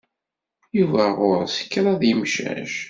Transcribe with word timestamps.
Yuba 0.77 1.03
ɣur-s 1.17 1.57
kraḍ 1.71 2.01
yemcac. 2.09 2.73